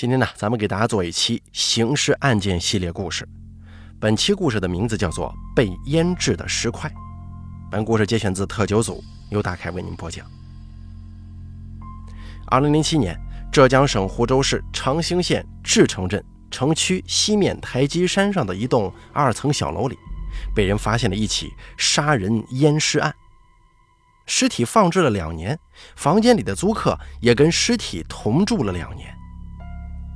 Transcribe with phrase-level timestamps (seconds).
[0.00, 3.28] 今天呢，咱们给大家做一期刑事案件系列故事。
[3.98, 6.88] 本期故事的名字叫做《被腌制的石块》。
[7.68, 10.24] 本故事节选自特九组，由大凯为您播讲。
[12.46, 19.98] 二零零七年，浙江省湖州市长兴县志城镇城区西面台基山上的一栋二层小楼里，
[20.54, 23.12] 被人发现了一起杀人淹尸案。
[24.26, 25.58] 尸体放置了两年，
[25.96, 29.12] 房间里的租客也跟尸体同住了两年。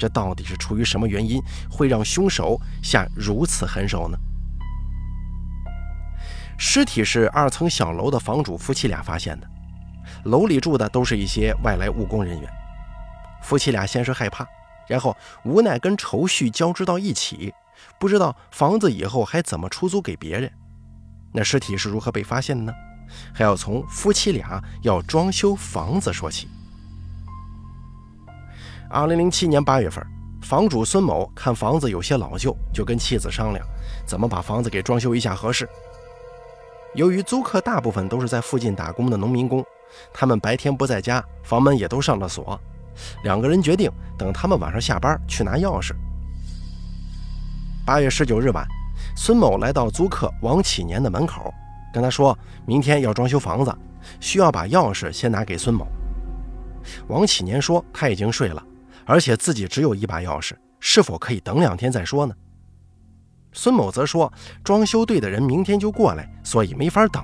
[0.00, 1.38] 这到底是出于什么原因，
[1.70, 4.18] 会让凶手下如此狠手呢？
[6.58, 9.46] 尸体是二层小楼的房主夫妻俩发现的，
[10.24, 12.50] 楼里住的都是一些外来务工人员。
[13.42, 14.46] 夫妻俩先是害怕，
[14.88, 17.54] 然后无奈跟愁绪交织到一起，
[17.98, 20.50] 不知道房子以后还怎么出租给别人。
[21.32, 22.72] 那尸体是如何被发现的呢？
[23.32, 26.48] 还要从夫妻俩要装修房子说起。
[28.92, 30.04] 二零零七年八月份，
[30.42, 33.64] 房主孙某看房子有些老旧，就跟妻子商量
[34.04, 35.68] 怎么把房子给装修一下合适。
[36.94, 39.64] 由于租客大部分都是在附近打工的农民工，
[40.12, 42.60] 他们白天不在家，房门也都上了锁。
[43.22, 43.88] 两个人决定
[44.18, 45.94] 等他们晚上下班去拿钥匙。
[47.86, 48.66] 八月十九日晚，
[49.16, 51.54] 孙某来到租客王启年的门口，
[51.94, 53.72] 跟他说明天要装修房子，
[54.18, 55.86] 需要把钥匙先拿给孙某。
[57.06, 58.60] 王启年说他已经睡了。
[59.10, 62.32] 而且自己只有一把钥匙，是否可以等两天再说呢？
[63.52, 67.20] 孙某则说，装修队的人明天就过来，所以没法等。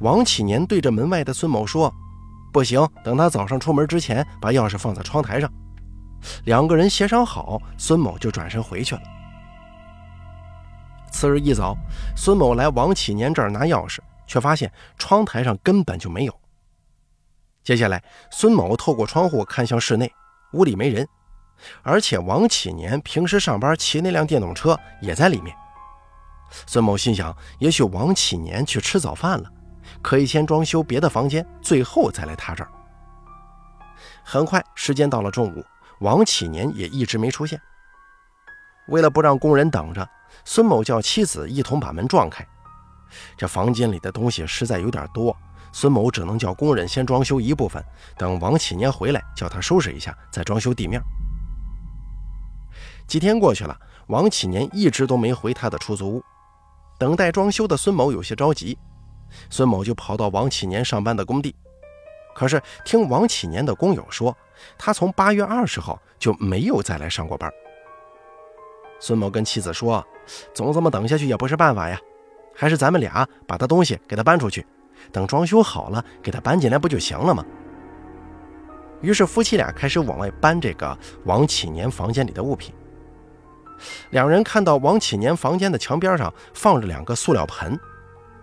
[0.00, 1.94] 王启年对着门外的孙某说
[2.52, 5.48] ：“不行，等他早上出门之前把钥匙放在窗台上。”
[6.44, 9.02] 两个人协商好，孙某就转身回去了。
[11.12, 11.76] 次日一早，
[12.16, 16.36] 孙某来王启年这儿拿钥匙，却发现窗台上根本就没有。
[17.64, 20.12] 接下来，孙某透过窗户看向室内，
[20.52, 21.08] 屋里没人，
[21.82, 25.56] 而且王启年平时上班骑那辆电动车也在里面。
[26.66, 29.50] 孙某心想，也许王启年去吃早饭了，
[30.02, 32.70] 可以先装修别的房间，最后再来他这儿。
[34.22, 35.64] 很快，时间到了中午，
[36.00, 37.58] 王启年也一直没出现。
[38.88, 40.06] 为了不让工人等着，
[40.44, 42.46] 孙某叫妻子一同把门撞开。
[43.38, 45.34] 这房间里的东西实在有点多。
[45.74, 47.84] 孙某只能叫工人先装修一部分，
[48.16, 51.02] 等王启年回来，叫他收拾一下，再装修地面。
[53.08, 53.76] 几天过去了，
[54.06, 56.22] 王启年一直都没回他的出租屋。
[56.96, 58.78] 等待装修的孙某有些着急，
[59.50, 61.52] 孙某就跑到王启年上班的工地。
[62.36, 64.34] 可是听王启年的工友说，
[64.78, 67.52] 他从八月二十号就没有再来上过班。
[69.00, 70.06] 孙某跟妻子说
[70.54, 71.98] ：“总这么等下去也不是办法呀，
[72.54, 74.64] 还是咱们俩把他东西给他搬出去。”
[75.12, 77.44] 等装修好了，给他搬进来不就行了吗？
[79.00, 82.74] 于是夫妻俩开始往外搬这个王启年房间里的物品。
[84.10, 87.78] 两人看到王启年房间的墙边上放着两个塑料盆，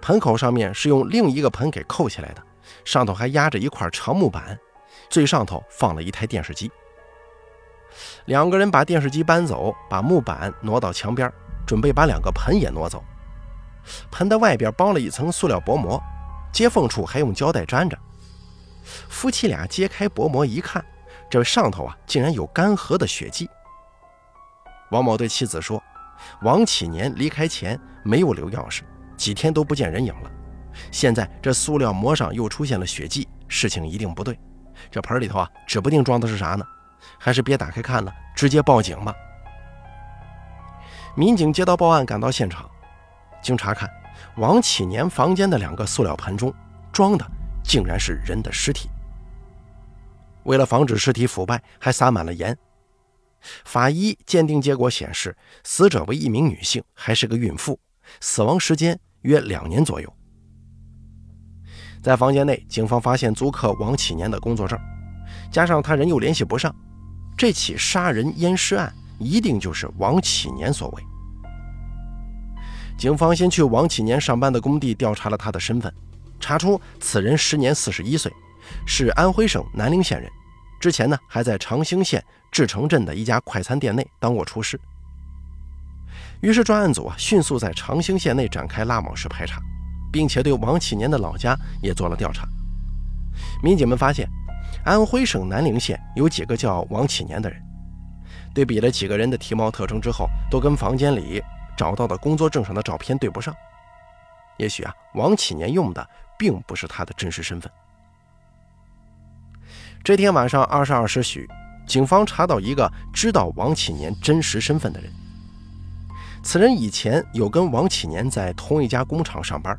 [0.02, 2.44] 盆口上面是用另一个盆给扣起来的，
[2.86, 4.60] 上头还压着一块长木板，
[5.10, 6.70] 最上头放了一台电视机。
[8.26, 11.32] 两个人把电视机搬走，把木板挪到墙边，
[11.66, 13.04] 准备把两个盆也挪走。
[14.12, 16.00] 盆的外边包了一层塑料薄膜。
[16.52, 17.98] 接缝处还用胶带粘着。
[19.10, 20.84] 夫妻俩揭开薄膜一看，
[21.30, 23.50] 这上头啊竟然有干涸的血迹。
[24.90, 25.82] 王某对妻子说
[26.44, 28.82] ：“王启年离开前没有留钥匙，
[29.16, 30.32] 几天都不见人影了。
[30.92, 34.38] 现在这塑料膜上又出现了血迹，事情一定不对。
[34.90, 36.66] 这盆里头啊，指不定装的是啥呢？
[37.18, 39.14] 还是别打开看了，直接报警吧。”
[41.16, 42.70] 民警接到报案，赶到现场，
[43.42, 43.90] 经查看。
[44.38, 46.54] 王启年房间的两个塑料盆中
[46.92, 47.26] 装的
[47.64, 48.90] 竟然是人的尸体。
[50.44, 52.58] 为了防止尸体腐败，还撒满了盐。
[53.66, 57.80] 法医鉴定结果显示，死者为一名女性，还是个孕妇，
[58.20, 60.12] 死亡时间约两年左右。
[62.02, 64.80] 在房间内，警方发现租客王启年的工作证，
[65.52, 66.76] 加上他人又联系不上，
[67.38, 71.04] 这起杀人淹尸案一定就是王启年所为。
[73.02, 75.92] 警方先去王启年上班的工地调查了他的身份，
[76.40, 78.32] 查出此人时年四十一岁，
[78.86, 80.30] 是安徽省南陵县人。
[80.80, 84.80] 之前呢，还在长兴县志城镇的一家快餐店内当过厨师。
[86.42, 89.60] 于是专案组啊，迅速在长兴县内展开拉网式排查，
[90.14, 92.48] 并且对王启年的老家也做了调查。
[93.64, 94.30] 民警们发现，
[94.86, 97.60] 安徽省南陵县有几个叫王启年的人。
[98.54, 101.42] 对比了几个人的体貌特征之后，都跟房间里。
[101.78, 103.56] 找到的工作证上的照片对不上，
[104.58, 106.08] 也许啊，王启年用的
[106.38, 107.72] 并不是他的真实身份。
[110.04, 111.48] 这天晚上二十二时许，
[111.88, 115.12] 警方查到一个知道王启年真实身份的人。
[116.44, 119.78] 此人以前有跟王启年在同一家工厂上班。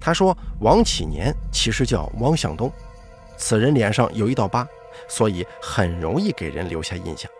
[0.00, 2.72] 他说，王启年其实叫汪向东，
[3.36, 4.66] 此人脸上有一道疤，
[5.08, 7.30] 所以很容易给人留下印象。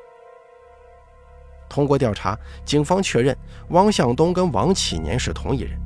[1.69, 3.37] 通过调查，警方确认
[3.70, 5.79] 汪向东跟王启年是同一人。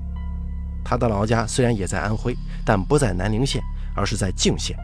[0.84, 3.62] 他的老家虽然也在安徽，但不在南陵县，
[3.94, 4.76] 而是在泾县。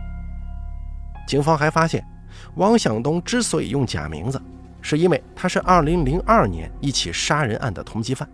[1.26, 2.04] 警方还发现，
[2.56, 4.40] 汪向东之所以用假名字，
[4.80, 8.28] 是因为他是2002年一起杀人案的通缉犯，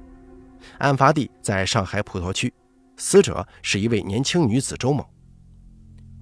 [0.79, 2.53] 案发地在上海普陀区，
[2.97, 5.05] 死者是一位年轻女子周某。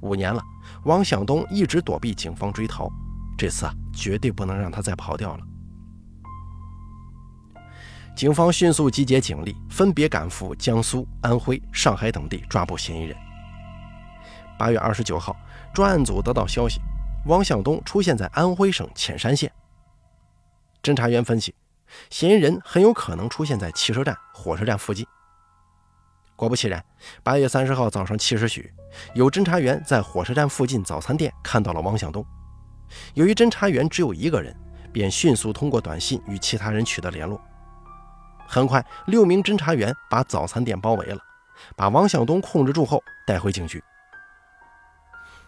[0.01, 0.43] 五年了，
[0.85, 2.89] 汪向东一直躲避警方追逃，
[3.37, 5.45] 这次啊，绝对不能让他再跑掉了。
[8.23, 13.17] 警方迅速集结警力，分别赶赴江苏、安徽、上海等地抓捕嫌疑人。
[14.57, 15.37] 八月二十九号，
[15.75, 16.81] 专案组得到消息，
[17.27, 19.51] 汪向东出现在安徽省潜山县。
[20.85, 21.53] 侦查员分析，
[22.11, 25.05] 嫌疑人很有可能出现在汽车站、火车站附近。
[26.37, 26.81] 果不其然，
[27.25, 28.73] 八月三十号早上七时许，
[29.17, 32.25] 有侦查员在火车站附近早餐店看到了汪向东。
[33.15, 34.57] 由于侦查员只有一个人，
[34.93, 37.41] 便迅速通过短信与其他人取得联络。
[38.55, 41.19] 很快，六名侦查员把早餐店包围了，
[41.75, 43.83] 把汪向东控制住后带回警局。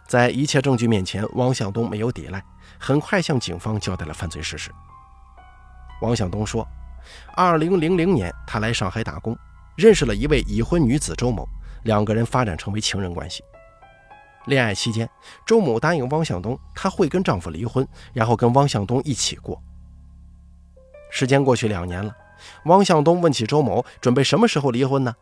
[0.09, 2.43] 在一切证据面前，汪向东没有抵赖，
[2.79, 4.71] 很快向警方交代了犯罪事实。
[6.01, 6.67] 汪向东说
[7.37, 9.37] ，2000年他来上海打工，
[9.77, 11.47] 认识了一位已婚女子周某，
[11.83, 13.45] 两个人发展成为情人关系。
[14.47, 15.07] 恋爱期间，
[15.45, 19.63] 周某答应汪向东，他会跟丈夫离婚，然后跟汪向东一起过。
[21.11, 22.17] 时间过去两年了。
[22.65, 25.15] 汪向东问起周某准备什么时候离婚呢？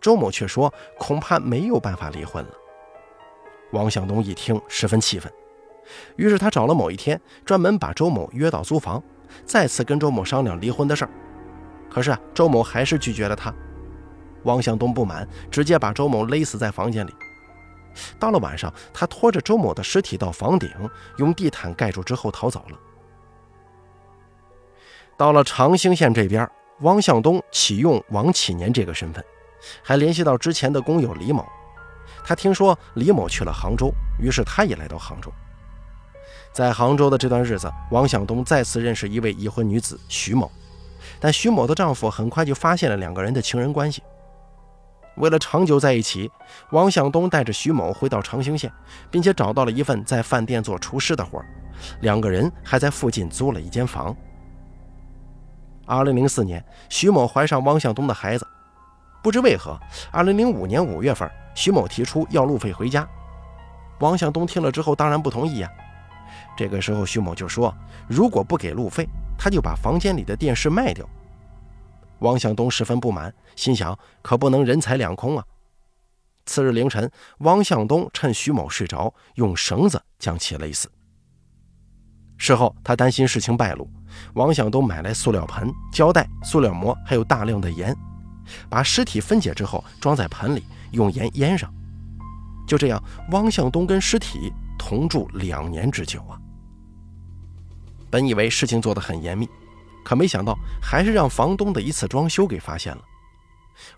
[0.00, 2.50] 周某却说恐怕没有办法离婚了。
[3.72, 5.32] 汪向东一听十分气愤，
[6.16, 9.02] 于是他找了某一天，专门把周某约到租房，
[9.44, 11.10] 再次跟周某商量离婚的事儿。
[11.90, 13.52] 可是啊，周某还是拒绝了他。
[14.44, 17.12] 汪向东不满，直接把周某勒死在房间里。
[18.18, 20.68] 到了晚上，他拖着周某的尸体到房顶，
[21.16, 22.78] 用地毯盖住之后逃走了。
[25.16, 26.48] 到了长兴县这边，
[26.80, 29.24] 汪向东启用王启年这个身份，
[29.82, 31.46] 还联系到之前的工友李某。
[32.24, 35.32] 他听说李某去了杭州，于是他也来到杭州。
[36.52, 40.50] 在杭州的这段日子，汪向东再次认识一位已婚女子徐某，
[41.20, 44.02] 但徐某的丈夫很快就发现了两个人的情人关系。
[45.16, 46.30] 为了长久在一起，
[46.72, 48.72] 汪向东带着徐某回到长兴县，
[49.10, 51.40] 并且找到了一份在饭店做厨师的活
[52.00, 54.16] 两个人还在附近租了一间房。
[55.86, 58.46] 二零零四年，徐某怀上汪向东的孩子，
[59.22, 59.78] 不知为何，
[60.10, 63.06] 二零零五年五月份，徐某提出要路费回家。
[64.00, 65.70] 汪向东听了之后，当然不同意呀。
[66.56, 67.74] 这个时候，徐某就说，
[68.08, 69.08] 如果不给路费，
[69.38, 71.08] 他就把房间里的电视卖掉。
[72.20, 75.44] 汪向东十分不满，心想可不能人财两空啊。
[76.46, 80.90] 次日凌晨，汪向东趁徐某睡着，用绳子将其勒死。
[82.36, 83.88] 事后，他担心事情败露，
[84.34, 87.96] 王向东买来塑料盆、胶带、塑料膜，还有大量的盐，
[88.68, 91.72] 把尸体分解之后装在盆里，用盐腌上。
[92.66, 96.38] 就这样，汪向东跟尸体同住两年之久啊。
[98.10, 99.48] 本以为事情做得很严密，
[100.04, 103.02] 可没想到还是让房东的一次装修给发现了。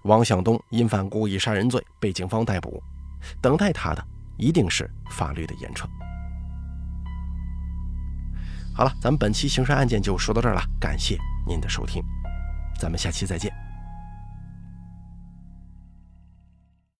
[0.03, 2.83] 汪向东因犯故意杀人罪被警方逮捕，
[3.43, 4.05] 等待他的
[4.39, 5.87] 一定是法律的严惩。
[8.77, 11.17] 好了，咱们本期刑事案件就说到这儿了，感谢
[11.47, 12.03] 您的收听，
[12.79, 13.66] 咱们下期再见。